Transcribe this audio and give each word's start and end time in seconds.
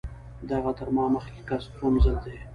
دغه 0.49 0.71
تر 0.77 0.87
ما 0.95 1.05
مخکې 1.15 1.39
کس 1.49 1.63
څووم 1.73 1.93
ځل 2.03 2.17
دی. 2.25 2.35